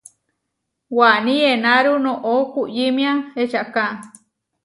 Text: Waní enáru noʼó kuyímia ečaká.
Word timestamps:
Waní 0.97 1.35
enáru 1.51 1.93
noʼó 2.05 2.33
kuyímia 2.53 3.11
ečaká. 3.41 3.85